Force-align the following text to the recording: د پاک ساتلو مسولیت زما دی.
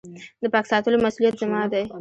د 0.41 0.43
پاک 0.53 0.65
ساتلو 0.71 1.03
مسولیت 1.05 1.35
زما 1.41 1.63
دی. 1.71 1.83